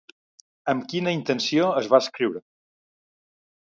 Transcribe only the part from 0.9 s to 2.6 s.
quina intenció es va escriure?